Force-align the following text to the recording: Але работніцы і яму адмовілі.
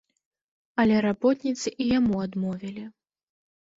Але 0.83 0.95
работніцы 1.07 1.67
і 1.85 1.89
яму 1.97 2.15
адмовілі. 2.25 2.83